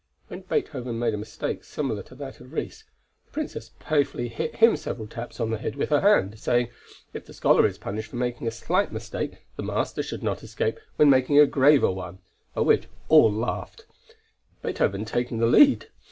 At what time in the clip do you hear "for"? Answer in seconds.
8.09-8.15